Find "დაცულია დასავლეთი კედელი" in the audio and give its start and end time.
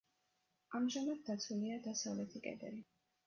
1.27-2.81